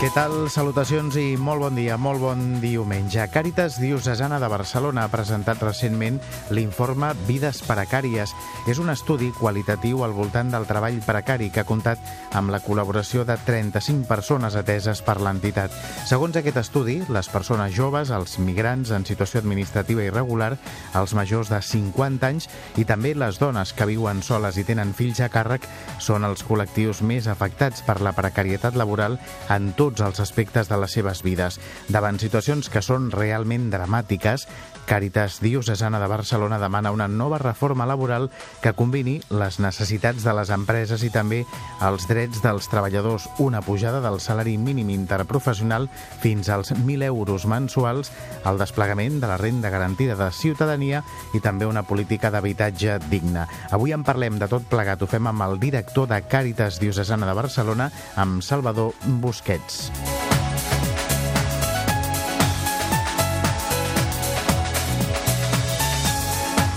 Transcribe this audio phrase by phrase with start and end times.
[0.00, 0.46] Què tal?
[0.48, 3.20] Salutacions i molt bon dia, molt bon diumenge.
[3.28, 6.16] Càritas Diocesana de Barcelona ha presentat recentment
[6.56, 8.32] l'informe Vides Precàries.
[8.64, 12.00] És un estudi qualitatiu al voltant del treball precari que ha comptat
[12.32, 15.76] amb la col·laboració de 35 persones ateses per l'entitat.
[16.08, 20.54] Segons aquest estudi, les persones joves, els migrants en situació administrativa irregular,
[20.96, 22.48] els majors de 50 anys
[22.80, 25.68] i també les dones que viuen soles i tenen fills a càrrec
[26.00, 29.20] són els col·lectius més afectats per la precarietat laboral
[29.52, 31.58] en tot tots els aspectes de les seves vides.
[31.90, 34.46] Davant situacions que són realment dramàtiques,
[34.90, 38.28] Càritas Diocesana de Barcelona demana una nova reforma laboral
[38.62, 41.44] que combini les necessitats de les empreses i també
[41.86, 45.86] els drets dels treballadors, una pujada del salari mínim interprofessional
[46.22, 48.10] fins als 1.000 euros mensuals,
[48.42, 53.46] el desplegament de la renda garantida de ciutadania i també una política d'habitatge digna.
[53.70, 57.38] Avui en parlem de tot plegat, ho fem amb el director de Càritas Diocesana de
[57.38, 59.79] Barcelona, amb Salvador Busquets.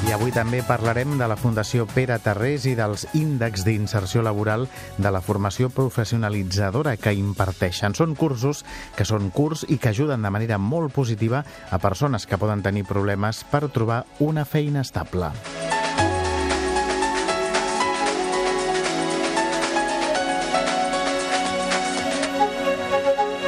[0.04, 5.12] I avui també parlarem de la Fundació Pere Tarrés i dels índexs d'inserció laboral de
[5.16, 7.96] la formació professionalitzadora que imparteixen.
[7.96, 8.66] Són cursos
[8.98, 12.84] que són curs i que ajuden de manera molt positiva a persones que poden tenir
[12.86, 15.32] problemes per trobar una feina estable.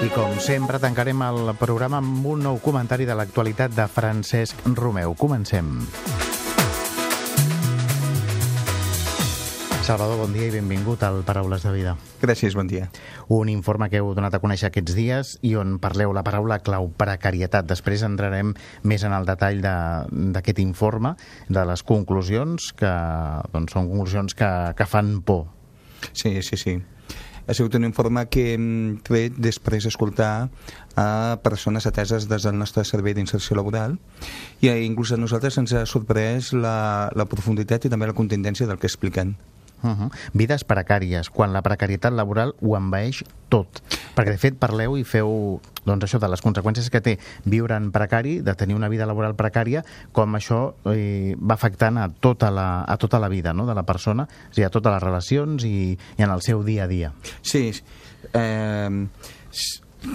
[0.03, 5.13] I com sempre tancarem el programa amb un nou comentari de l'actualitat de Francesc Romeu.
[5.15, 5.69] Comencem.
[9.85, 11.93] Salvador, bon dia i benvingut al Paraules de Vida.
[12.19, 12.89] Gràcies, bon dia.
[13.31, 16.89] Un informe que heu donat a conèixer aquests dies i on parleu la paraula clau
[16.99, 17.69] precarietat.
[17.69, 18.51] Després entrarem
[18.83, 21.13] més en el detall d'aquest de, informe,
[21.47, 22.91] de les conclusions, que
[23.55, 25.45] doncs, són conclusions que, que fan por.
[26.11, 26.75] Sí, sí, sí
[27.47, 28.67] ha sigut un informe que hem
[29.05, 30.49] tret després d'escoltar
[30.97, 31.07] a
[31.43, 33.97] persones ateses des del nostre servei d'inserció laboral
[34.61, 38.81] i inclús a nosaltres ens ha sorprès la, la profunditat i també la contundència del
[38.81, 39.35] que expliquen.
[39.85, 40.11] Uh -huh.
[40.33, 43.67] Vides precàries, quan la precarietat laboral ho envaeix tot.
[44.15, 47.91] Perquè, de fet, parleu i feu doncs, això de les conseqüències que té viure en
[47.91, 52.83] precari, de tenir una vida laboral precària, com això eh, va afectant a tota la,
[52.83, 53.67] a tota la vida no?
[53.67, 56.85] de la persona, o sigui, a totes les relacions i, i en el seu dia
[56.85, 57.13] a dia.
[57.41, 57.71] Sí,
[58.33, 59.07] eh,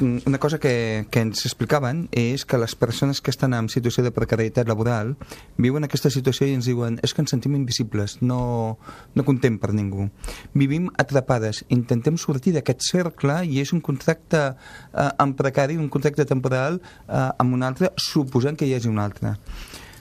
[0.01, 4.13] una cosa que, que ens explicaven és que les persones que estan en situació de
[4.15, 5.15] precarietat laboral
[5.61, 8.79] viuen aquesta situació i ens diuen és que ens sentim invisibles, no,
[9.15, 10.09] no contem per ningú.
[10.55, 16.27] Vivim atrapades, intentem sortir d'aquest cercle i és un contracte eh, en precari, un contracte
[16.29, 19.37] temporal eh, amb un altre, suposant que hi hagi un altre.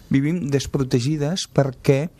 [0.10, 2.12] Vivim desprotegides perquè eh,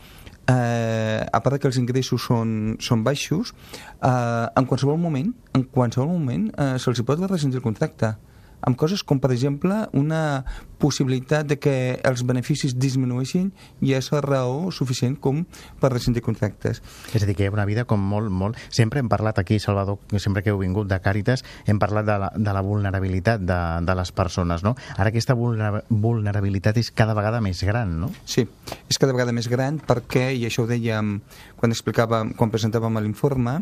[0.51, 3.53] a part que els ingressos són, són baixos,
[4.01, 8.15] eh, en qualsevol moment, en qualsevol moment eh, se'ls pot rescindir el contracte
[8.62, 10.44] amb coses com, per exemple, una
[10.80, 11.74] possibilitat de que
[12.08, 13.50] els beneficis disminueixin
[13.84, 15.44] i és la raó suficient com
[15.81, 16.81] per rescindir contractes.
[17.14, 18.59] És a dir, que hi ha una vida com molt, molt...
[18.72, 22.31] Sempre hem parlat aquí, Salvador, sempre que heu vingut de Càritas, hem parlat de la,
[22.36, 24.76] de la vulnerabilitat de, de les persones, no?
[24.96, 28.12] Ara aquesta vulnerabilitat és cada vegada més gran, no?
[28.26, 28.47] Sí,
[28.88, 31.18] és cada vegada més gran perquè, i això ho dèiem
[31.59, 33.59] quan explicàvem, quan presentàvem l'informe,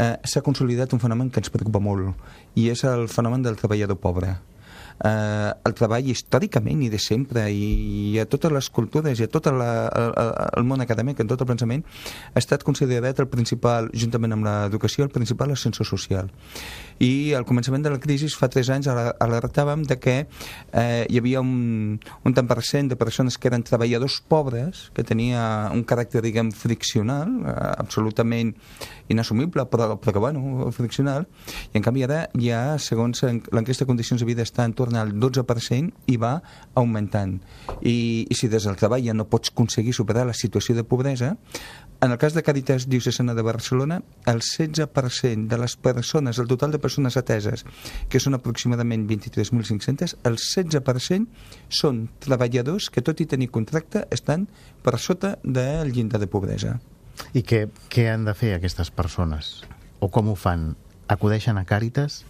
[0.00, 4.00] eh, s'ha consolidat un fenomen que ens preocupa molt i és el fenomen del treballador
[4.00, 4.38] pobre.
[5.00, 9.48] Eh, el treball històricament i de sempre i, a totes les cultures i a tot
[9.56, 10.12] la, el,
[10.60, 11.86] el món acadèmic, en tot el pensament
[12.34, 16.28] ha estat considerat el principal, juntament amb l'educació, el principal ascensor social
[17.00, 21.40] i al començament de la crisi fa 3 anys alertàvem de que eh, hi havia
[21.40, 26.20] un, un tant per cent de persones que eren treballadors pobres que tenia un caràcter,
[26.24, 28.52] diguem, friccional eh, absolutament
[29.08, 31.24] inassumible però, però que, bueno, friccional
[31.72, 35.14] i en canvi ara ja, segons l'enquesta de condicions de vida està en torn al
[35.16, 36.36] 12% i va
[36.76, 37.38] augmentant.
[37.80, 41.36] I, I si des del treball ja no pots aconseguir superar la situació de pobresa,
[42.00, 46.72] en el cas de Càritas Diocesana de Barcelona, el 16% de les persones, el total
[46.72, 47.66] de persones ateses,
[48.08, 51.28] que són aproximadament 23.500, el 16%
[51.68, 54.48] són treballadors que, tot i tenir contracte, estan
[54.82, 56.78] per sota del llindar de pobresa.
[57.36, 59.60] I què, què han de fer aquestes persones?
[60.00, 60.72] O com ho fan?
[61.12, 62.22] Acudeixen a Càritas?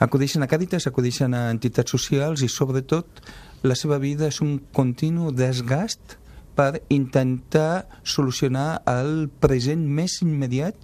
[0.00, 3.20] Acudeixen a Càritas, acudeixen a entitats socials i, sobretot,
[3.62, 6.16] la seva vida és un continu desgast
[6.58, 10.74] per intentar solucionar el present més immediat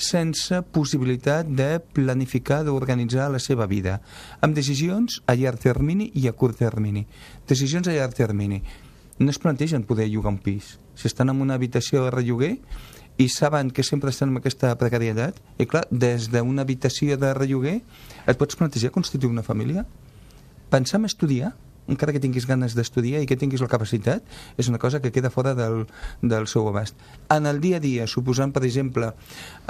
[0.00, 4.00] sense possibilitat de planificar, d'organitzar la seva vida,
[4.42, 7.04] amb decisions a llarg termini i a curt termini.
[7.48, 8.62] Decisions a llarg termini.
[9.20, 10.78] No es plantegen poder llogar un pis.
[10.96, 12.54] Si estan en una habitació de relloguer
[13.20, 17.80] i saben que sempre estan en aquesta precarietat, i clar, des d'una habitació de relloguer
[18.26, 19.84] et pots plantejar constituir una família?
[20.72, 21.54] Pensar en estudiar?
[21.90, 24.24] Encara que tinguis ganes d'estudiar i que tinguis la capacitat,
[24.56, 25.84] és una cosa que queda fora del,
[26.22, 26.98] del seu abast.
[27.28, 29.12] En el dia a dia, suposant, per exemple,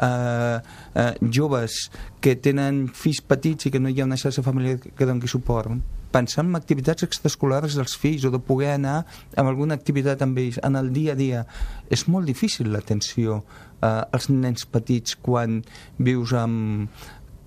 [0.01, 0.59] eh,
[0.95, 1.89] eh, joves
[2.21, 5.81] que tenen fills petits i que no hi ha una xarxa familiar que doni suport,
[6.11, 9.05] pensar en activitats extraescolars dels fills o de poder anar
[9.39, 11.45] amb alguna activitat amb ells en el dia a dia.
[11.91, 13.41] És molt difícil l'atenció
[13.81, 15.61] eh, als nens petits quan
[15.99, 16.91] vius amb,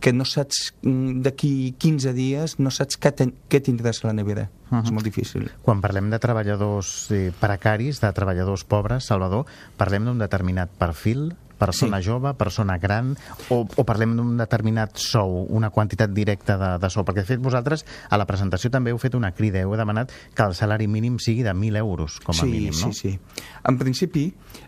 [0.04, 4.18] que no saps mm, d'aquí 15 dies no saps què, ten, què tindràs a la
[4.18, 4.50] nevera.
[4.68, 4.84] Uh -huh.
[4.84, 5.50] És molt difícil.
[5.64, 9.46] Quan parlem de treballadors eh, precaris, de treballadors pobres, Salvador,
[9.78, 12.10] parlem d'un determinat perfil persona sí.
[12.10, 13.14] jove, persona gran,
[13.50, 17.08] o, o parlem d'un determinat sou, una quantitat directa de, de sou?
[17.08, 20.46] Perquè, de fet, vosaltres a la presentació també heu fet una crida, heu demanat que
[20.46, 22.92] el salari mínim sigui de 1.000 euros, com a sí, mínim, no?
[22.92, 24.26] Sí, sí, En principi,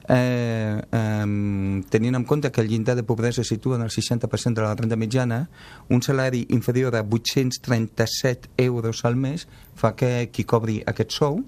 [0.08, 4.54] eh, eh, tenint en compte que el llindar de pobresa es situa en el 60%
[4.54, 5.50] de la renda mitjana,
[5.90, 11.42] un salari inferior a 837 euros al mes fa que qui cobri aquest sou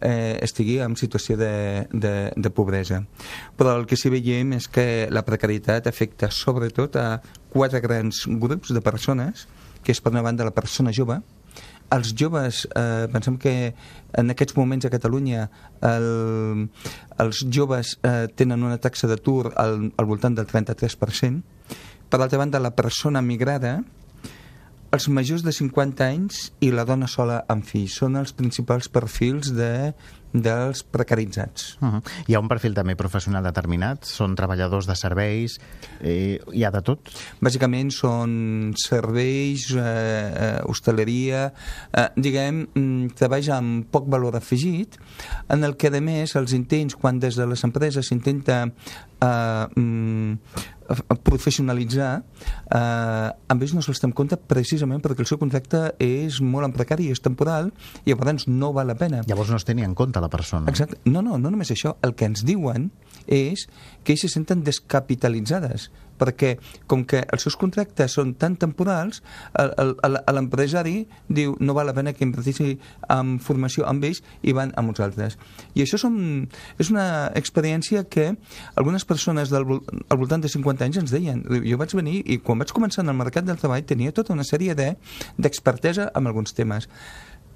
[0.00, 3.02] eh, estigui en situació de, de, de pobresa.
[3.58, 7.08] Però el que sí veiem és que la precarietat afecta sobretot a
[7.52, 9.46] quatre grans grups de persones,
[9.82, 11.20] que és per una banda la persona jove,
[11.90, 13.72] els joves, eh, pensem que
[14.20, 15.46] en aquests moments a Catalunya
[15.88, 16.68] el,
[17.16, 21.40] els joves eh, tenen una taxa d'atur al, al voltant del 33%.
[22.08, 23.78] Per altra banda, la persona migrada,
[24.90, 29.50] els majors de 50 anys i la dona sola amb fills són els principals perfils
[29.52, 29.92] de,
[30.32, 31.76] dels precaritzats.
[31.80, 32.02] Uh -huh.
[32.26, 34.04] Hi ha un perfil també professional determinat?
[34.04, 35.58] Són treballadors de serveis?
[36.00, 37.00] Eh, hi ha de tot?
[37.40, 41.52] Bàsicament són serveis, eh, eh, hostaleria,
[41.92, 44.98] eh, diguem, mm, treballs amb poc valor afegit,
[45.48, 48.72] en el que, a més, els intents, quan des de les empreses s'intenta
[49.20, 50.38] eh, mm,
[51.22, 52.22] professionalitzar,
[52.72, 56.68] eh, amb ells no se'ls té en compte precisament perquè el seu contracte és molt
[56.68, 57.72] en precari, és temporal,
[58.04, 59.22] i llavors no val la pena.
[59.28, 60.70] Llavors no es tenia en compte la persona.
[60.70, 61.00] Exacte.
[61.04, 61.96] No, no, no només això.
[62.02, 62.90] El que ens diuen
[63.26, 63.68] és
[64.04, 66.56] que ells se senten descapitalitzades perquè
[66.90, 69.22] com que els seus contractes són tan temporals,
[70.34, 72.76] l'empresari diu no val la pena que invertissi
[73.14, 75.38] en formació amb ells i van amb uns altres.
[75.74, 76.48] I això són,
[76.78, 78.32] és una experiència que
[78.74, 81.44] algunes persones del, al voltant de 50 anys ens deien.
[81.64, 84.46] Jo vaig venir i quan vaig començar en el mercat del treball tenia tota una
[84.46, 86.88] sèrie d'expertesa de, amb alguns temes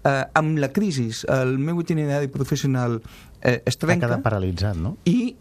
[0.05, 3.00] eh, amb la crisi el meu itinerari professional
[3.41, 4.06] eh, es trenca...
[4.06, 4.97] Ha quedat paralitzat, no?
[5.09, 5.35] I,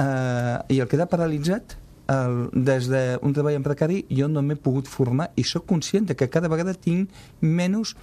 [0.00, 1.76] eh, i el queda paralitzat
[2.12, 6.16] el, des d'un treball en precari jo no m'he pogut formar i sóc conscient de
[6.16, 7.10] que cada vegada tinc
[7.40, 7.94] menys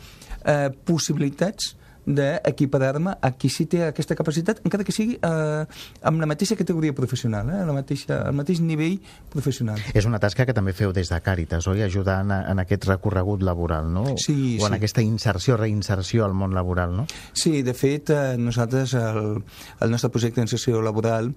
[0.46, 1.76] eh, possibilitats
[2.06, 5.66] d'equiparar-me a qui sí té aquesta capacitat, encara que sigui eh,
[6.08, 8.98] amb la mateixa categoria professional, eh, la mateixa, el mateix nivell
[9.32, 9.80] professional.
[9.94, 11.84] És una tasca que també feu des de Càritas, oi?
[11.86, 14.06] Ajudant en aquest recorregut laboral, no?
[14.22, 14.80] Sí, o en sí.
[14.80, 17.06] aquesta inserció, reinserció al món laboral, no?
[17.34, 19.44] Sí, de fet, eh, nosaltres, el,
[19.82, 21.34] el nostre projecte d'inserció laboral,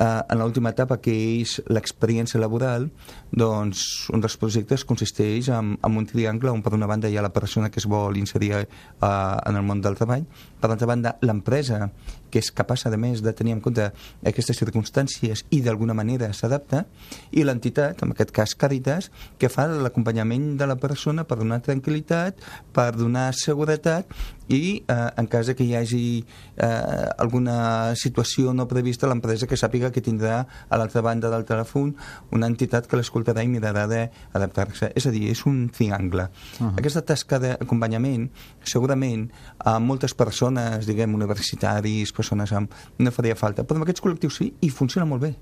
[0.00, 2.88] eh, en l'última etapa, que és l'experiència laboral,
[3.30, 7.22] doncs un dels projectes consisteix en, en un triangle on per una banda hi ha
[7.22, 8.66] la persona que es vol inserir eh,
[9.06, 10.24] en el món del treball.
[10.60, 11.84] Per l'altra banda, l'empresa,
[12.30, 13.90] que és capaç, a més, de tenir en compte
[14.26, 16.84] aquestes circumstàncies i d'alguna manera s'adapta,
[17.30, 22.40] i l'entitat, en aquest cas Càritas, que fa l'acompanyament de la persona per donar tranquil·litat,
[22.74, 24.10] per donar seguretat
[24.50, 29.92] i eh, en cas que hi hagi eh, alguna situació no prevista, l'empresa que sàpiga
[29.94, 31.92] que tindrà a l'altra banda del telèfon
[32.34, 34.90] una entitat que l'escoltarà i mirarà d'adaptar-se.
[34.98, 36.28] És a dir, és un triangle.
[36.58, 36.78] Uh -huh.
[36.78, 38.30] Aquesta tasca d'acompanyament,
[38.64, 42.74] segurament, a moltes persones, diguem, universitaris, persones amb...
[42.98, 45.34] no faria falta, però amb aquests col·lectius sí, i funciona molt bé.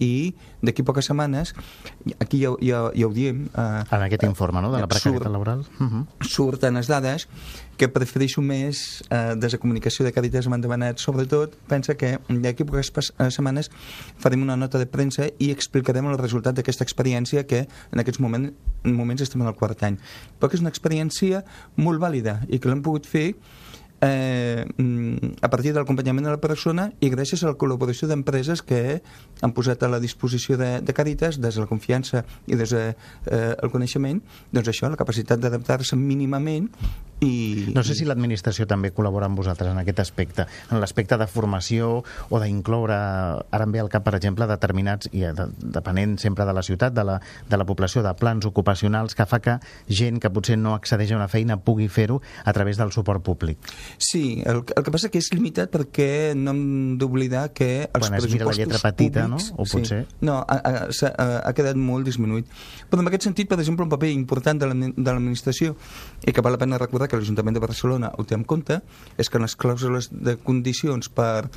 [0.00, 0.32] I
[0.64, 1.52] d'aquí poques setmanes
[2.16, 5.32] aquí ja, ja, ja ho diem eh, en aquest informe no, de la precarietat surt,
[5.32, 5.66] laboral.
[5.80, 6.06] uh -huh.
[6.24, 7.28] surten les dades
[7.76, 12.64] que prefereixo més eh, des de comunicació de Càritas m'han demanat sobretot pensa que d'aquí
[12.64, 12.92] poques
[13.28, 13.70] setmanes
[14.16, 18.52] farem una nota de premsa i explicarem el resultat d'aquesta experiència que en aquests moments,
[18.84, 19.98] en moments estem en el quart any.
[20.38, 21.44] Però que és una experiència
[21.76, 23.34] molt vàlida i que l'hem pogut fer
[24.02, 28.64] eh, mm, a partir de l'acompanyament de la persona i gràcies a la col·laboració d'empreses
[28.66, 29.00] que
[29.40, 32.84] han posat a la disposició de, de Càritas des de la confiança i des de,
[33.30, 34.20] eh, coneixement,
[34.52, 36.68] doncs això, la capacitat d'adaptar-se mínimament
[37.22, 37.70] i...
[37.70, 42.02] No sé si l'administració també col·labora amb vosaltres en aquest aspecte, en l'aspecte de formació
[42.02, 46.56] o d'incloure, ara em ve al cap, per exemple, determinats, i de, depenent sempre de
[46.56, 50.32] la ciutat, de la, de la població, de plans ocupacionals que fa que gent que
[50.34, 53.70] potser no accedeix a una feina pugui fer-ho a través del suport públic.
[53.98, 56.62] Sí, el, el que passa que és limitat perquè no hem
[57.00, 59.60] d'oblidar que els Quan es mira la lletra petita, públics, no?
[59.62, 60.02] O potser...
[60.04, 62.48] Sí, no, ha, ha, ha, quedat molt disminuït.
[62.90, 65.76] Però en aquest sentit, per exemple, un paper important de l'administració
[66.26, 68.80] i que val la pena recordar que l'Ajuntament de Barcelona ho té en compte
[69.18, 71.48] és que en les clàusules de condicions per,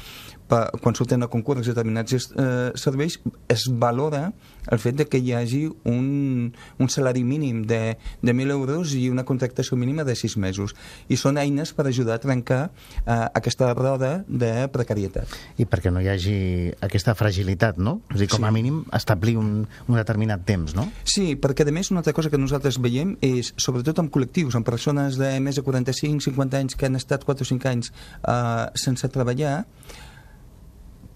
[0.50, 3.20] per quan surten a concurs determinats eh, serveis
[3.51, 4.30] es valora
[4.72, 9.10] el fet de que hi hagi un, un salari mínim de, de 1.000 euros i
[9.10, 10.75] una contractació mínima de 6 mesos.
[11.10, 12.62] I són eines per ajudar trencar
[13.05, 15.32] eh, aquesta roda de precarietat.
[15.62, 16.38] I perquè no hi hagi
[16.86, 18.00] aquesta fragilitat, no?
[18.10, 18.50] És a dir, com sí.
[18.50, 19.51] a mínim establir un,
[19.88, 20.88] un determinat temps, no?
[21.08, 24.67] Sí, perquè a més una altra cosa que nosaltres veiem és, sobretot amb col·lectius, amb
[24.67, 29.10] persones de més de 45-50 anys que han estat 4 o 5 anys eh, sense
[29.13, 29.62] treballar,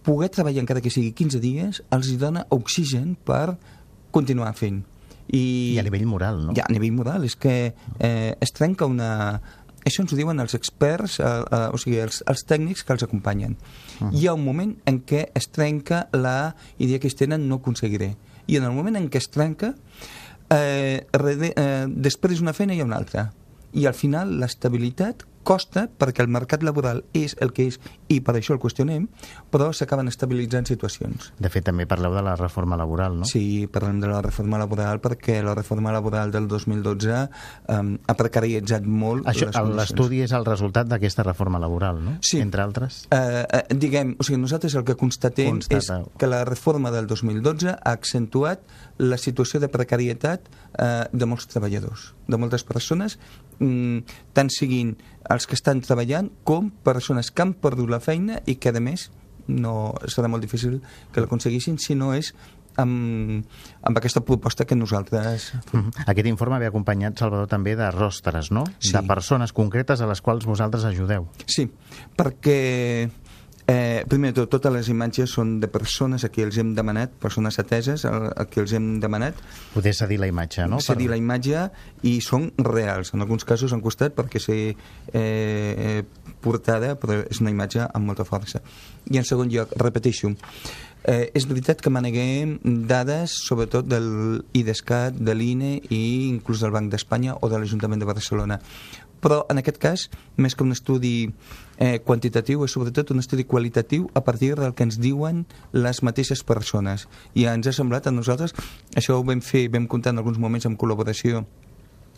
[0.06, 3.58] poder treballar encara que sigui 15 dies els dona oxigen per
[4.16, 4.82] continuar fent.
[5.30, 6.56] I, I a nivell moral, no?
[6.58, 7.56] Ja, a nivell moral, és que
[8.00, 9.42] eh, es trenca una...
[9.86, 13.04] Això ens ho diuen els experts, eh, eh, o sigui, els, els tècnics que els
[13.04, 13.56] acompanyen.
[14.00, 14.14] Uh -huh.
[14.14, 18.16] Hi ha un moment en què es trenca la idea que ells tenen no aconseguiré.
[18.48, 19.76] I en el moment en què es trenca,
[20.50, 23.32] eh, rede, eh, després d'una feina hi ha una altra.
[23.74, 27.80] I al final l'estabilitat costa perquè el mercat laboral és el que és
[28.10, 29.08] i per això el qüestionem,
[29.54, 31.32] però s'acaben estabilitzant situacions.
[31.40, 33.28] De fet, també parleu de la reforma laboral, no?
[33.30, 38.86] Sí, parlem de la reforma laboral perquè la reforma laboral del 2012 um, ha precaritzat
[38.86, 42.18] molt això, L'estudi és el resultat d'aquesta reforma laboral, no?
[42.26, 42.40] Sí.
[42.42, 43.04] Entre altres?
[43.14, 46.02] Uh, uh, diguem, o sigui, nosaltres el que constatem Constata.
[46.02, 48.64] és que la reforma del 2012 ha accentuat
[49.00, 53.18] la situació de precarietat uh, de molts treballadors, de moltes persones,
[53.64, 54.04] um,
[54.36, 54.94] tant siguin
[55.32, 59.10] els que estan treballant com persones que han perdut la feina i que a més
[59.50, 60.78] no serà molt difícil
[61.14, 62.34] que l'aconseguissin si no és
[62.80, 63.48] amb,
[63.82, 65.50] amb aquesta proposta que nosaltres...
[65.72, 66.06] Mm.
[66.06, 68.66] Aquest informe ve acompanyat, Salvador, també de rostres, no?
[68.80, 68.94] Sí.
[68.96, 71.28] De persones concretes a les quals vosaltres ajudeu.
[71.48, 71.68] Sí,
[72.20, 73.10] perquè
[73.70, 77.14] Eh, primer de tot, totes les imatges són de persones a qui els hem demanat,
[77.22, 79.38] persones ateses a, a qui els hem demanat.
[79.76, 80.82] Poder cedir la imatge, no?
[80.82, 81.14] Cedir per...
[81.14, 81.68] la imatge
[82.10, 83.14] i són reals.
[83.14, 84.60] En alguns casos han costat perquè ser
[85.14, 86.02] eh,
[86.42, 88.64] portada, però és una imatge amb molta força.
[89.14, 90.34] I en segon lloc, repeteixo,
[91.08, 92.58] Eh, és veritat que maneguem
[92.90, 98.10] dades, sobretot del IDESCAT, de l'INE i inclús del Banc d'Espanya o de l'Ajuntament de
[98.10, 98.60] Barcelona
[99.22, 100.08] però en aquest cas,
[100.38, 101.30] més que un estudi
[101.78, 106.44] eh, quantitatiu, és sobretot un estudi qualitatiu a partir del que ens diuen les mateixes
[106.44, 107.08] persones.
[107.36, 108.56] I ens ha semblat a nosaltres,
[108.96, 111.46] això ho vam fer, vam comptar en alguns moments amb col·laboració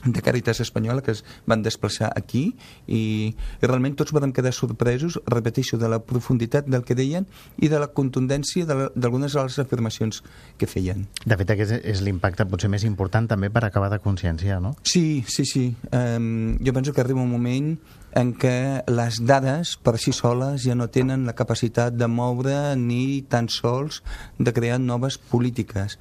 [0.06, 2.52] de Càritas Espanyola que es van desplaçar aquí
[2.88, 7.28] i, i realment tots vam quedar sorpresos, repeteixo, de la profunditat del que deien
[7.62, 10.22] i de la contundència d'algunes de, de les afirmacions
[10.58, 11.08] que feien.
[11.26, 14.76] De fet, aquest és l'impacte potser més important també per acabar de conscienciar, no?
[14.84, 15.66] Sí, sí, sí.
[15.92, 17.76] Um, jo penso que arriba un moment
[18.18, 23.22] en què les dades per si soles ja no tenen la capacitat de moure ni
[23.30, 24.02] tan sols
[24.40, 25.98] de crear noves polítiques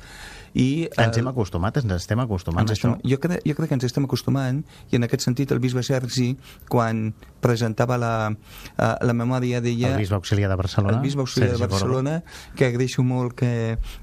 [0.52, 3.10] i, eh, ens hem acostumat, ens estem acostumant ens a estem, això?
[3.12, 6.32] Jo crec, jo crec que ens estem acostumant i en aquest sentit el bisbe Sergi
[6.68, 9.94] quan presentava la, uh, la memòria deia...
[9.94, 10.96] El bisbe auxiliar de Barcelona.
[10.98, 12.16] El bisbe auxiliar Sergi de Barcelona,
[12.58, 13.52] que agraeixo molt que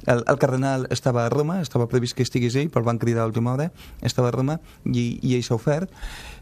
[0.08, 3.26] el, el cardenal estava a Roma, estava previst que estigués ell, però el van cridar
[3.26, 3.70] a l'última hora,
[4.02, 5.92] estava a Roma i, i ell s'ha ofert.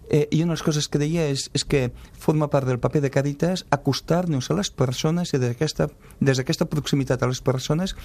[0.09, 3.01] Eh, I una de les coses que deia és, és que forma part del paper
[3.01, 7.95] de Càritas acostar-nos a les persones i des d'aquesta proximitat a les persones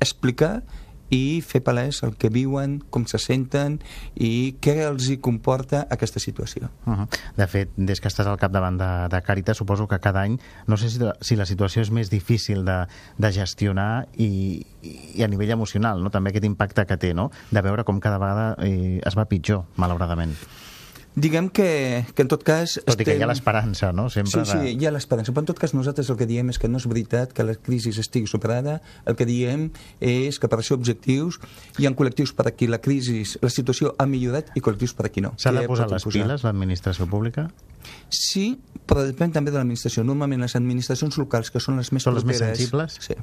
[0.00, 0.62] explicar
[1.12, 3.78] i fer palès el que viuen, com se senten
[4.16, 6.70] i què els hi comporta aquesta situació.
[6.86, 7.08] Uh -huh.
[7.36, 10.76] De fet, des que estàs al capdavant de, de Càritas, suposo que cada any, no
[10.76, 12.86] sé si, si la situació és més difícil de,
[13.18, 14.66] de gestionar i,
[15.14, 16.10] i a nivell emocional, no?
[16.10, 17.30] també aquest impacte que té, no?
[17.50, 20.34] de veure com cada vegada eh, es va pitjor, malauradament.
[21.14, 22.74] Diguem que, que en tot cas...
[22.80, 23.04] Tot estem...
[23.04, 24.08] i que hi ha l'esperança, no?
[24.10, 25.30] Sempre sí, sí, hi ha l'esperança.
[25.30, 27.54] Però en tot cas nosaltres el que diem és que no és veritat que la
[27.54, 28.80] crisi estigui superada.
[29.06, 29.68] El que diem
[30.02, 31.38] és que per ser objectius
[31.78, 35.06] hi ha col·lectius per a qui la crisi, la situació ha millorat i col·lectius per
[35.06, 35.30] a qui no.
[35.38, 36.18] S'ha de posar les posar?
[36.18, 37.46] piles l'administració pública?
[38.10, 40.02] Sí, però depèn també de l'administració.
[40.02, 42.26] Normalment les administracions locals, que són les més són properes...
[42.26, 42.98] les més sensibles?
[43.06, 43.14] Sí.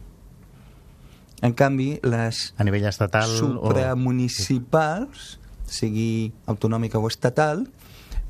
[1.44, 2.56] En canvi, les...
[2.56, 5.36] A nivell estatal supramunicipals...
[5.36, 5.40] O
[5.72, 7.64] sigui autonòmica o estatal,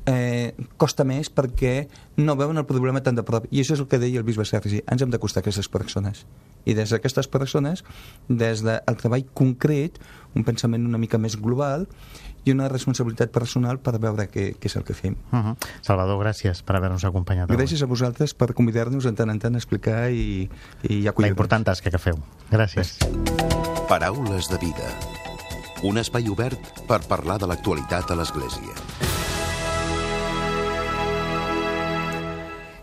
[0.06, 3.46] eh, costa més perquè no veuen el problema tan de prop.
[3.50, 4.82] I això és el que deia el bisbe Sergi.
[4.90, 6.24] Ens hem d'acostar a aquestes persones.
[6.64, 7.82] I des d'aquestes persones,
[8.28, 9.98] des del treball concret,
[10.34, 11.88] un pensament una mica més global
[12.44, 15.16] i una responsabilitat personal per veure què, què és el que fem.
[15.32, 15.56] Uh -huh.
[15.80, 17.56] Salvador, gràcies per haver-nos acompanyat avui.
[17.56, 20.48] Gràcies a vosaltres per convidar-nos en tant en tant a explicar i,
[20.82, 21.22] i acollir-nos.
[21.22, 22.18] La important tasca que feu.
[22.50, 22.98] Gràcies.
[23.88, 24.86] Paraules de vida.
[25.82, 29.31] Un espai obert per parlar de l'actualitat a l'Església.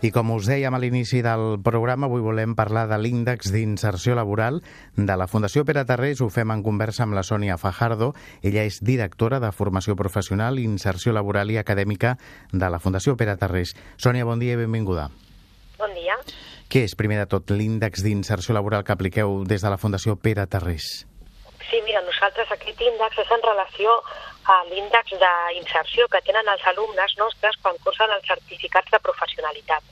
[0.00, 4.62] I com us dèiem a l'inici del programa, avui volem parlar de l'índex d'inserció laboral
[4.96, 6.22] de la Fundació Pere Tarrés.
[6.24, 8.14] Ho fem en conversa amb la Sònia Fajardo.
[8.40, 12.14] Ella és directora de Formació Professional, Inserció Laboral i Acadèmica
[12.48, 13.74] de la Fundació Pere Tarrés.
[14.00, 15.10] Sònia, bon dia i benvinguda.
[15.76, 16.16] Bon dia.
[16.72, 20.48] Què és, primer de tot, l'índex d'inserció laboral que apliqueu des de la Fundació Pere
[20.48, 21.09] Tarrés?
[22.50, 23.92] Nosaltres aquest índex és en relació
[24.50, 29.82] a l'índex d'inserció que tenen els alumnes nostres quan cursen els certificats de professionalitat.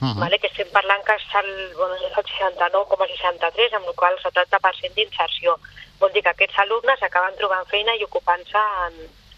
[0.00, 0.20] Uh -huh.
[0.20, 0.38] vale?
[0.38, 4.94] que estem parlant que és el, bueno, és el 69,63, amb el qual el 70%
[4.94, 5.58] d'inserció.
[5.98, 8.94] Vol dir que aquests alumnes acaben trobant feina i ocupant-se en,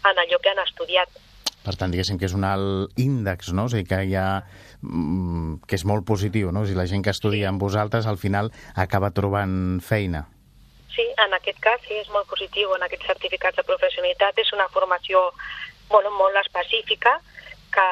[0.09, 1.09] en allò que han estudiat.
[1.63, 3.65] Per tant, diguéssim que és un alt índex, no?
[3.65, 4.43] O sigui, que hi ha
[4.81, 6.61] mm, que és molt positiu, no?
[6.61, 10.27] O sigui, la gent que estudia amb vosaltres al final acaba trobant feina.
[10.95, 12.73] Sí, en aquest cas sí, és molt positiu.
[12.75, 15.29] En aquests certificats de professionalitat és una formació
[15.89, 17.19] bueno, molt específica
[17.71, 17.87] que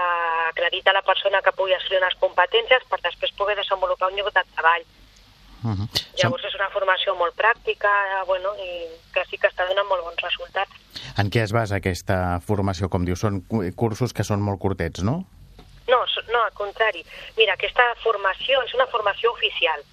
[0.50, 4.44] acredita la persona que pugui assolir unes competències per després poder desenvolupar un lloc de
[4.56, 4.84] treball.
[5.64, 5.88] Uh -huh.
[6.22, 7.92] Llavors és una formació molt pràctica
[8.26, 10.72] bueno, i que sí que està donant molt bons resultats.
[11.18, 12.90] En què es basa aquesta formació?
[12.90, 13.44] Com dius, són
[13.76, 15.26] cursos que són molt curtets, no?
[15.88, 17.06] No, no, al contrari.
[17.38, 19.84] Mira, aquesta formació és una formació oficial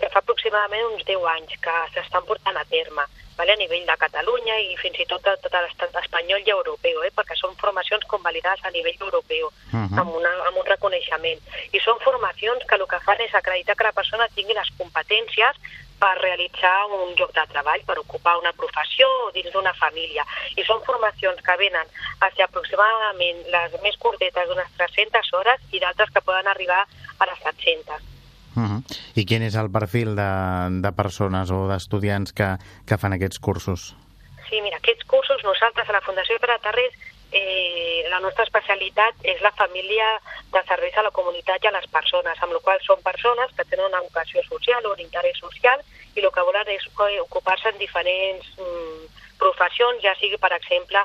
[0.00, 3.52] que fa aproximadament uns 10 anys que s'estan portant a terme vale?
[3.52, 7.12] a nivell de Catalunya i fins i tot a tot l'estat espanyol i europeu, eh?
[7.14, 10.00] perquè són formacions convalidades a nivell europeu, uh -huh.
[10.00, 11.40] amb, una, amb un reconeixement.
[11.72, 15.54] I són formacions que el que fan és acreditar que la persona tingui les competències
[15.98, 20.24] per realitzar un lloc de treball, per ocupar una professió o dins d'una família.
[20.56, 21.86] I són formacions que venen
[22.20, 26.86] a ser aproximadament les més curtetes d'unes 300 hores i d'altres que poden arribar
[27.18, 28.15] a les 700.
[28.56, 28.80] Uh -huh.
[29.14, 30.32] I quin és el perfil de,
[30.80, 33.94] de persones o d'estudiants que, que fan aquests cursos?
[34.48, 36.94] Sí, mira, aquests cursos nosaltres a la Fundació Pere Tarrés
[37.32, 40.06] eh, la nostra especialitat és la família
[40.52, 43.64] de serveis a la comunitat i a les persones, amb la qual són persones que
[43.64, 45.82] tenen una vocació social o un interès social
[46.14, 46.86] i el que volen és
[47.26, 49.06] ocupar-se en diferents mm,
[49.38, 51.02] professions, ja sigui, per exemple,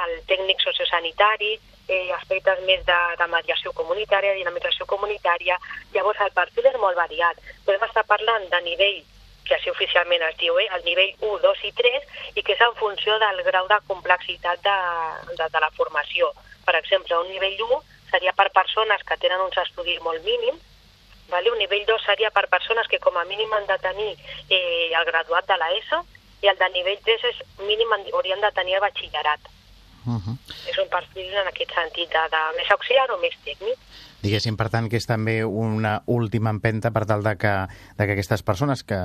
[0.00, 5.58] el tècnic sociosanitari, eh, aspectes més de, de mediació comunitària, dinamització comunitària.
[5.94, 7.42] Llavors, el perfil és molt variat.
[7.66, 9.02] Podem estar parlant de nivell
[9.46, 12.64] que així oficialment es diu, eh, el nivell 1, 2 i 3, i que és
[12.66, 14.78] en funció del grau de complexitat de,
[15.34, 16.32] de, de la formació.
[16.66, 20.62] Per exemple, un nivell 1 seria per persones que tenen uns estudis molt mínims,
[21.30, 21.50] vale?
[21.50, 24.12] un nivell 2 seria per persones que com a mínim han de tenir
[24.50, 26.02] eh, el graduat de l'ESO,
[26.42, 29.55] i el de nivell 3 és mínim haurien de tenir el batxillerat.
[30.06, 30.36] Uh -huh.
[30.70, 33.78] És un perfil en aquest sentit de, de més auxiliar o més tècnic.
[34.22, 37.52] Diguéssim, per tant, que és també una última empenta per tal de que,
[37.98, 38.98] de que aquestes persones que,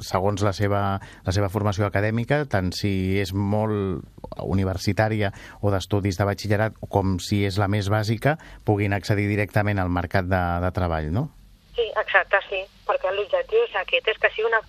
[0.00, 4.04] segons la seva, la seva formació acadèmica, tant si és molt
[4.42, 9.88] universitària o d'estudis de batxillerat com si és la més bàsica, puguin accedir directament al
[9.88, 11.30] mercat de, de treball, no?
[11.76, 14.60] Sí, exacte, sí, perquè l'objectiu és aquest, és que sigui una,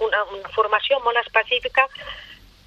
[0.00, 1.86] una, una formació molt específica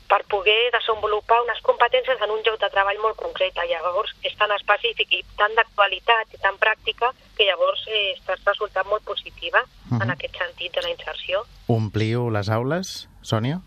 [0.10, 3.54] per poder desenvolupar unes competències en un lloc de treball molt concret.
[3.70, 8.90] Llavors és tan específic i tan d'actualitat i tan pràctica que llavors eh, està resultant
[8.90, 10.02] molt positiva uh -huh.
[10.02, 10.16] en mhm.
[10.18, 11.46] aquest sentit de la inserció.
[11.68, 13.62] Ompliu les aules, Sònia?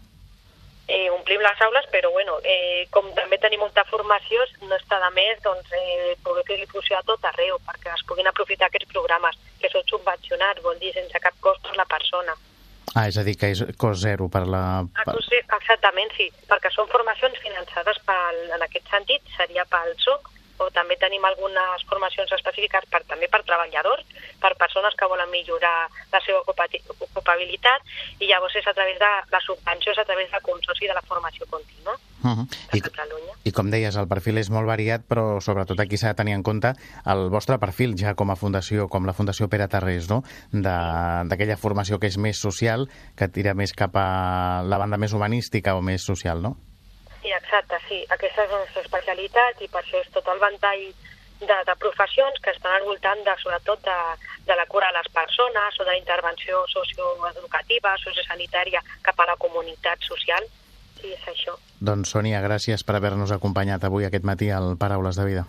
[0.89, 5.11] Eh, omplim les aules, però bueno, eh, com també tenim molta formació, no està de
[5.15, 9.39] més doncs, eh, poder fer difusió a tot arreu perquè es puguin aprofitar aquests programes
[9.61, 12.35] que són subvencionats, vol dir sense cap cost per la persona.
[12.95, 14.63] Ah, és a dir, que és cost zero per la...
[14.85, 15.15] Ah,
[15.57, 20.29] exactament, sí, perquè són formacions finançades pel, en aquest sentit, seria pel SOC,
[20.63, 24.07] o també tenim algunes formacions específiques per, també per treballadors,
[24.41, 29.43] per persones que volen millorar la seva ocupabilitat, i llavors és a través de la
[29.45, 32.47] subvenció, és a través del consorci de la formació contínua uh -huh.
[32.73, 33.33] I, Catalunya.
[33.45, 36.43] I com deies, el perfil és molt variat, però sobretot aquí s'ha de tenir en
[36.43, 36.73] compte
[37.05, 40.23] el vostre perfil ja com a fundació, com la Fundació Pere Tarrés, no?
[40.53, 45.75] d'aquella formació que és més social, que tira més cap a la banda més humanística
[45.75, 46.57] o més social, no?
[47.23, 48.03] Sí, exacte, sí.
[48.11, 50.83] Aquesta és la nostra especialitat i per això és tot el ventall
[51.43, 53.99] de, de professions que estan al voltant de, sobretot de,
[54.51, 59.39] de la cura a les persones o de la intervenció socioeducativa, sociosanitària cap a la
[59.39, 60.47] comunitat social.
[61.01, 61.57] Sí, és això.
[61.83, 65.47] Doncs, Sònia, gràcies per haver-nos acompanyat avui aquest matí al Paraules de Vida.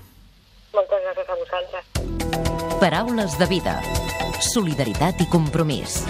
[0.73, 1.03] Moltes
[2.83, 3.77] Paraules de vida.
[4.43, 6.01] Solidaritat i compromís.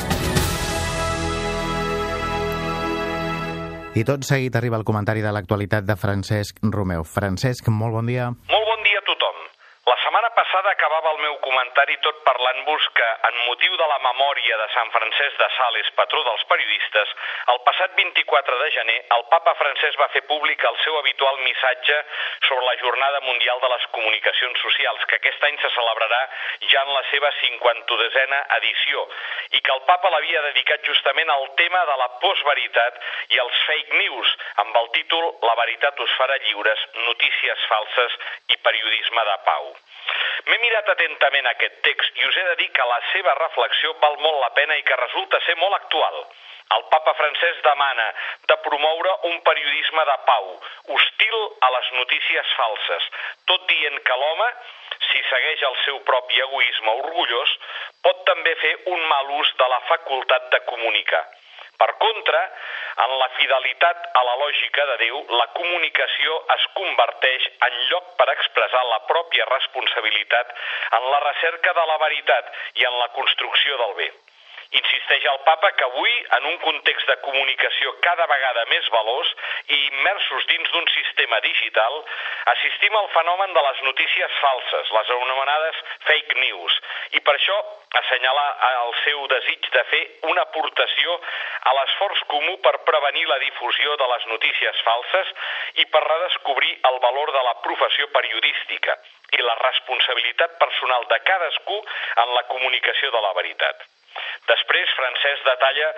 [3.94, 7.04] I tot seguit arriba el comentari de l'actualitat de Francesc Romeu.
[7.06, 8.32] Francesc, molt bon dia.
[8.50, 9.44] Molt bon dia a tothom.
[9.86, 14.58] La setmana passada acabava el meu comentari tot parlant-vos que, en motiu de la memòria
[14.62, 17.14] de Sant Francesc de Sales, patró dels periodistes,
[17.54, 21.98] el passat 24 de gener el papa Francesc va fer públic el seu habitual missatge
[22.46, 26.22] sobre la Jornada Mundial de les Comunicacions Socials, que aquest any se celebrarà
[26.70, 29.08] ja en la seva 52a edició,
[29.58, 33.02] i que el papa l'havia dedicat justament al tema de la postveritat
[33.34, 34.38] i els fake news,
[34.68, 38.22] amb el títol La veritat us farà lliures, notícies falses
[38.54, 39.74] i periodisme de pau.
[40.46, 44.18] M'he mirat atentament aquest text i us he de dir que la seva reflexió val
[44.24, 46.18] molt la pena i que resulta ser molt actual.
[46.76, 48.06] El papa francès demana
[48.52, 50.50] de promoure un periodisme de pau,
[50.96, 53.08] hostil a les notícies falses,
[53.52, 54.50] tot dient que l'home,
[55.12, 57.56] si segueix el seu propi egoisme orgullós,
[58.08, 61.24] pot també fer un mal ús de la facultat de comunicar.
[61.82, 62.42] Per contra,
[63.06, 68.30] en la fidelitat a la lògica de Déu, la comunicació es converteix en lloc per
[68.36, 70.54] expressar la pròpia responsabilitat
[71.00, 74.12] en la recerca de la veritat i en la construcció del bé.
[74.74, 79.34] Insisteix el papa que avui, en un context de comunicació cada vegada més veloç
[79.70, 82.00] i immersos dins d'un sistema digital,
[82.56, 86.80] assistim al fenomen de les notícies falses, les anomenades fake news,
[87.14, 87.60] i per això
[88.02, 91.20] assenyala el seu desig de fer una aportació
[91.70, 95.34] a l'esforç comú per prevenir la difusió de les notícies falses
[95.84, 98.98] i per redescobrir el valor de la professió periodística
[99.38, 101.82] i la responsabilitat personal de cadascú
[102.26, 103.90] en la comunicació de la veritat.
[104.50, 105.90] Després, Francesc detalla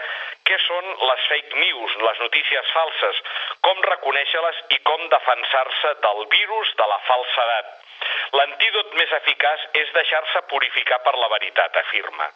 [0.48, 3.22] què són les fake news, les notícies falses,
[3.68, 7.74] com reconèixer-les i com defensar-se del virus de la falsedat.
[8.38, 12.30] L'antídot més eficaç és deixar-se purificar per la veritat, afirma.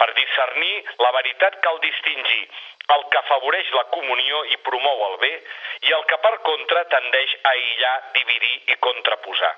[0.00, 2.42] Per discernir la veritat cal distingir
[2.96, 5.32] el que afavoreix la comunió i promou el bé
[5.88, 9.52] i el que per contra tendeix a aïllar, dividir i contraposar.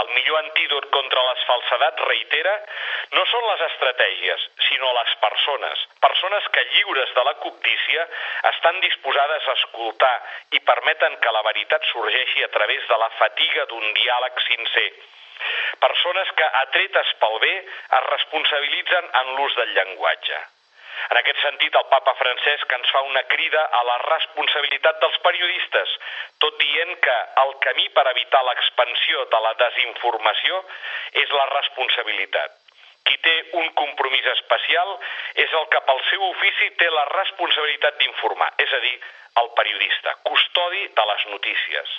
[0.00, 2.52] El millor antídot contra les falsedats, reitera,
[3.16, 5.86] no són les estratègies, sinó les persones.
[6.06, 8.06] Persones que, lliures de la cobdícia,
[8.52, 10.14] estan disposades a escoltar
[10.58, 14.88] i permeten que la veritat sorgeixi a través de la fatiga d'un diàleg sincer.
[15.82, 17.54] Persones que, atretes pel bé,
[17.98, 20.42] es responsabilitzen en l'ús del llenguatge.
[21.10, 25.94] En aquest sentit, el papa Francesc ens fa una crida a la responsabilitat dels periodistes,
[26.44, 30.60] tot dient que el camí per evitar l'expansió de la desinformació
[31.24, 32.58] és la responsabilitat.
[33.02, 34.92] Qui té un compromís especial
[35.44, 38.94] és el que pel seu ofici té la responsabilitat d'informar, és a dir,
[39.42, 41.92] el periodista, custodi de les notícies.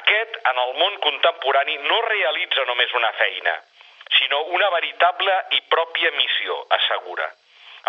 [0.00, 3.54] Aquest, en el món contemporani, no realitza només una feina,
[4.18, 7.28] sinó una veritable i pròpia missió, assegura.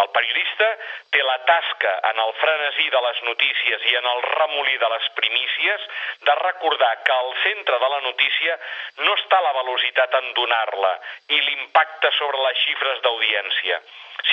[0.01, 0.65] El periodista
[1.13, 5.07] té la tasca en el frenesí de les notícies i en el remolí de les
[5.19, 5.87] primícies
[6.27, 8.59] de recordar que al centre de la notícia
[8.97, 10.93] no està la velocitat en donar-la
[11.29, 13.81] i l'impacte sobre les xifres d'audiència,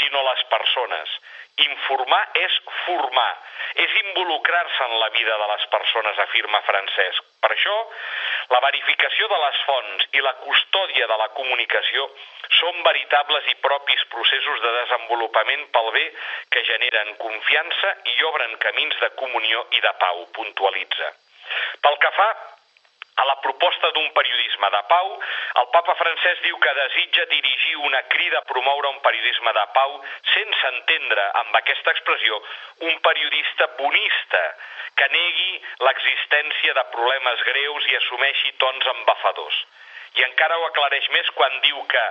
[0.00, 1.16] sinó les persones.
[1.64, 3.32] Informar és formar,
[3.78, 7.28] és involucrar-se en la vida de les persones, afirma Francesc.
[7.40, 7.76] Per això,
[8.52, 12.06] la verificació de les fonts i la custòdia de la comunicació
[12.60, 16.04] són veritables i propis processos de desenvolupament pel bé
[16.52, 21.12] que generen confiança i obren camins de comunió i de pau, puntualitza.
[21.84, 22.28] Pel que fa
[23.16, 25.10] a la proposta d'un periodisme de pau,
[25.60, 29.94] el papa francès diu que desitja dirigir una crida a promoure un periodisme de pau
[30.32, 32.40] sense entendre, amb aquesta expressió,
[32.90, 34.42] un periodista bonista
[34.98, 39.62] que negui l'existència de problemes greus i assumeixi tons embafadors.
[40.14, 42.02] I encara ho aclareix més quan diu que,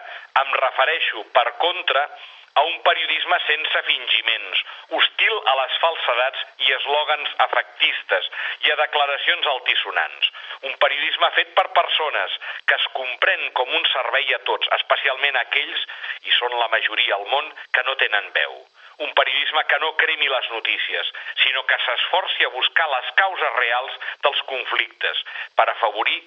[0.42, 2.08] em refereixo, per contra,
[2.54, 4.64] a un periodisme sense fingiments,
[4.98, 8.30] hostil a les falsedats i eslògans afectistes
[8.68, 10.30] i a declaracions altisonants.
[10.70, 12.38] Un periodisme fet per persones
[12.70, 15.88] que es comprèn com un servei a tots, especialment aquells,
[16.30, 18.62] i són la majoria al món, que no tenen veu.
[19.00, 21.12] Un periodisme que no cremi les notícies,
[21.44, 25.24] sinó que s'esforci a buscar les causes reals dels conflictes
[25.58, 26.20] per afavorir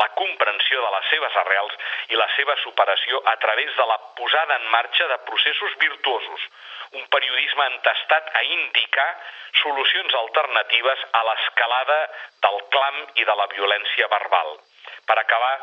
[0.00, 1.74] la comprensió de les seves arrels
[2.14, 6.46] i la seva superació a través de la posada en marxa de processos virtuosos,
[6.92, 9.10] un periodisme entestat a indicar
[9.62, 12.00] solucions alternatives a l'escalada
[12.46, 14.56] del clam i de la violència verbal.
[15.06, 15.54] Per acabar,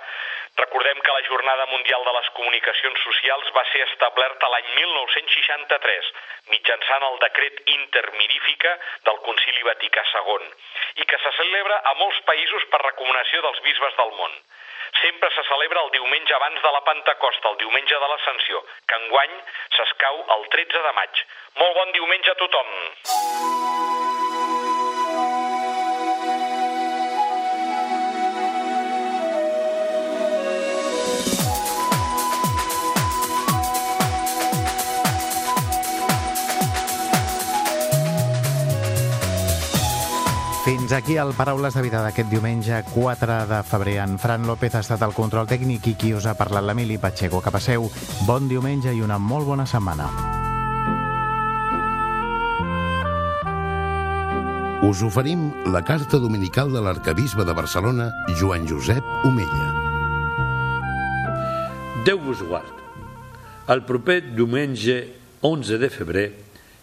[0.59, 6.11] recordem que la Jornada Mundial de les Comunicacions Socials va ser establerta l'any 1963
[6.53, 8.75] mitjançant el decret intermirífica
[9.07, 10.49] del Concili Vaticà II
[11.03, 14.39] i que se celebra a molts països per recomanació dels bisbes del món.
[15.01, 19.35] sempre se celebra el diumenge abans de la Pentecosta, el diumenge de l'Ascensió, que enguany
[19.77, 21.23] s'escau el 13 de maig.
[21.61, 22.75] Molt bon diumenge a tothom!
[40.69, 43.95] Fins aquí el Paraules de Vida d'aquest diumenge 4 de febrer.
[44.03, 47.39] En Fran López ha estat el control tècnic i qui us ha parlat l'Emili Pacheco.
[47.41, 47.87] Que passeu
[48.27, 50.05] bon diumenge i una molt bona setmana.
[54.85, 59.71] Us oferim la carta dominical de l'arcabisbe de Barcelona, Joan Josep Omella.
[62.05, 62.77] Déu vos guard.
[63.73, 64.99] El proper diumenge
[65.41, 66.27] 11 de febrer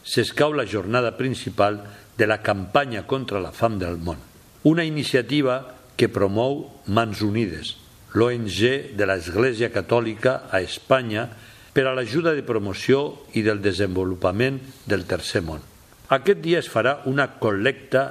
[0.02, 1.84] s'escau la jornada principal
[2.16, 4.20] de la campanya contra la fam del món,
[4.64, 5.60] una iniciativa
[5.96, 7.76] que promou Mans Unides,
[8.16, 11.28] l'ONG de l'Església Catòlica a Espanya
[11.76, 15.60] per a l'ajuda de promoció i del desenvolupament del tercer món.
[16.08, 18.06] Aquest dia es farà una col·lecta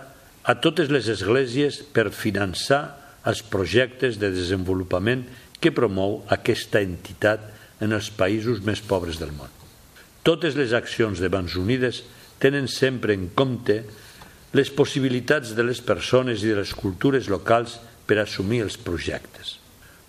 [0.46, 2.84] a totes les esglésies per finançar
[3.26, 5.24] els projectes de desenvolupament
[5.58, 7.48] que promou aquesta entitat
[7.82, 9.50] en els països més pobres del món.
[10.26, 12.04] Totes les accions de Mans Unides
[12.40, 13.82] tenen sempre en compte
[14.56, 19.58] les possibilitats de les persones i de les cultures locals per assumir els projectes.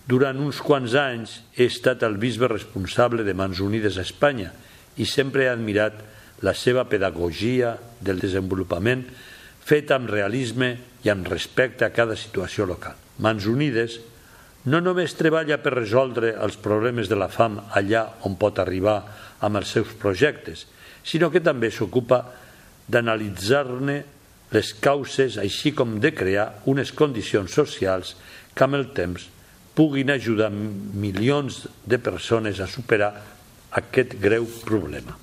[0.07, 4.53] Durant uns quants anys he estat el bisbe responsable de Mans Unides a Espanya
[5.03, 5.99] i sempre he admirat
[6.47, 9.03] la seva pedagogia del desenvolupament
[9.67, 12.95] feta amb realisme i amb respecte a cada situació local.
[13.19, 13.99] Mans Unides
[14.71, 19.01] no només treballa per resoldre els problemes de la fam allà on pot arribar
[19.47, 20.67] amb els seus projectes,
[21.07, 22.25] sinó que també s'ocupa
[22.91, 23.97] d'analitzar-ne
[24.55, 28.15] les causes, així com de crear unes condicions socials
[28.55, 29.29] que amb el temps
[29.77, 33.13] puguin ajudar milions de persones a superar
[33.77, 35.17] aquest greu problema.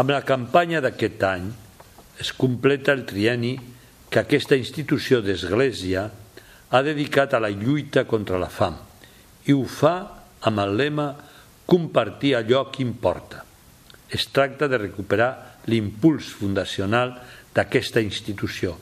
[0.00, 1.46] Amb la campanya d'aquest any
[2.20, 3.54] es completa el trieni
[4.12, 6.08] que aquesta institució d'església
[6.72, 8.76] ha dedicat a la lluita contra la fam
[9.46, 9.94] i ho fa
[10.48, 11.08] amb el lema
[11.68, 13.44] compartir allò que importa.
[14.12, 17.16] Es tracta de recuperar l'impuls fundacional
[17.56, 18.76] d'aquesta institució,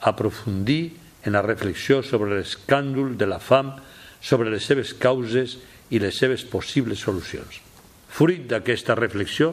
[0.00, 0.96] aprofundir
[1.28, 3.74] en la reflexió sobre l'escàndol de la fam,
[4.24, 5.58] sobre les seves causes
[5.92, 7.60] i les seves possibles solucions.
[8.08, 9.52] Fruit d'aquesta reflexió,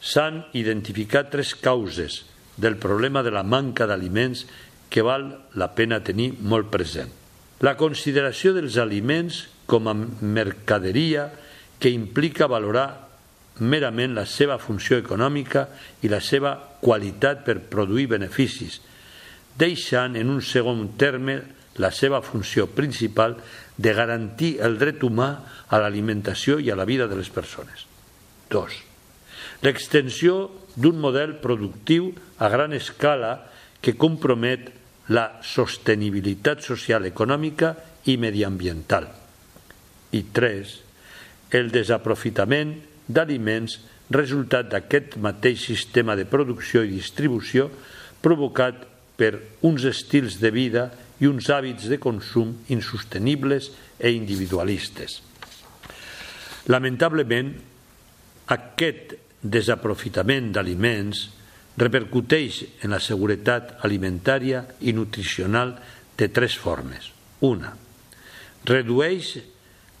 [0.00, 2.22] s'han identificat tres causes
[2.56, 4.46] del problema de la manca d'aliments
[4.90, 7.10] que val la pena tenir molt present.
[7.60, 11.28] La consideració dels aliments com a mercaderia
[11.80, 13.09] que implica valorar
[13.60, 15.66] merament la seva funció econòmica
[16.02, 18.80] i la seva qualitat per produir beneficis,
[19.56, 21.40] deixant en un segon terme
[21.80, 23.36] la seva funció principal
[23.76, 25.30] de garantir el dret humà
[25.68, 27.86] a l'alimentació i a la vida de les persones.
[28.50, 28.76] 2.
[29.64, 33.46] L'extensió d'un model productiu a gran escala
[33.80, 34.68] que compromet
[35.10, 37.74] la sostenibilitat social, econòmica
[38.10, 39.08] i mediambiental.
[40.12, 40.76] I 3.
[41.56, 42.76] El desaprofitament
[43.10, 43.78] d'aliments
[44.10, 47.68] resultat d'aquest mateix sistema de producció i distribució
[48.22, 48.86] provocat
[49.20, 50.88] per uns estils de vida
[51.20, 53.70] i uns hàbits de consum insostenibles
[54.00, 55.20] e individualistes.
[56.72, 57.52] Lamentablement,
[58.50, 61.28] aquest desaprofitament d'aliments
[61.80, 65.76] repercuteix en la seguretat alimentària i nutricional
[66.18, 67.12] de tres formes.
[67.46, 67.72] Una,
[68.68, 69.38] redueix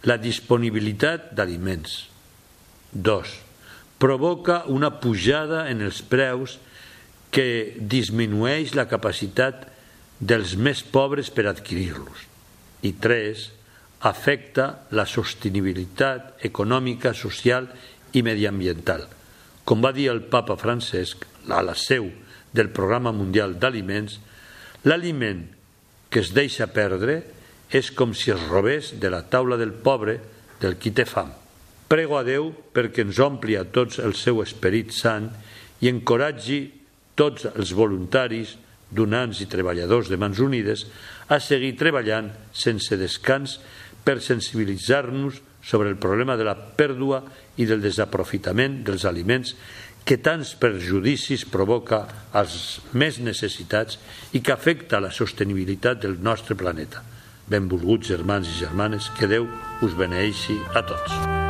[0.04, 2.09] la disponibilitat d'aliments.
[2.92, 3.28] Dos,
[3.98, 6.58] provoca una pujada en els preus
[7.30, 9.68] que disminueix la capacitat
[10.18, 12.26] dels més pobres per adquirir-los.
[12.82, 13.50] I tres,
[14.00, 17.68] afecta la sostenibilitat econòmica, social
[18.16, 19.06] i mediambiental.
[19.64, 22.08] Com va dir el papa Francesc a la seu
[22.52, 24.18] del Programa Mundial d'Aliments,
[24.88, 25.44] l'aliment
[26.10, 27.20] que es deixa perdre
[27.70, 30.18] és com si es robés de la taula del pobre
[30.60, 31.39] del qui té fam.
[31.90, 35.26] Prego a Déu perquè ens ompli a tots el seu esperit sant
[35.82, 36.60] i encoratgi
[37.18, 38.52] tots els voluntaris,
[38.94, 40.84] donants i treballadors de Mans Unides
[41.26, 43.56] a seguir treballant sense descans
[44.06, 47.24] per sensibilitzar-nos sobre el problema de la pèrdua
[47.58, 49.56] i del desaprofitament dels aliments
[50.06, 53.98] que tants perjudicis provoca als més necessitats
[54.30, 57.02] i que afecta la sostenibilitat del nostre planeta.
[57.50, 59.50] Benvolguts germans i germanes, que Déu
[59.82, 61.49] us beneixi a tots